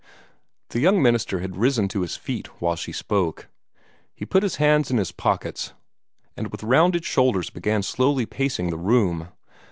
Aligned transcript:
The 0.69 0.79
young 0.79 0.99
minister 0.99 1.41
had 1.41 1.55
risen 1.57 1.87
to 1.89 2.01
his 2.01 2.15
feet 2.15 2.47
while 2.59 2.75
she 2.75 2.91
spoke. 2.91 3.49
He 4.15 4.25
put 4.25 4.41
his 4.41 4.55
hands 4.55 4.89
in 4.89 4.97
his 4.97 5.11
pockets, 5.11 5.73
and 6.35 6.47
with 6.47 6.63
rounded 6.63 7.05
shoulders 7.05 7.51
began 7.51 7.83
slowly 7.83 8.25
pacing 8.25 8.71
the 8.71 8.77
room. 8.79 9.27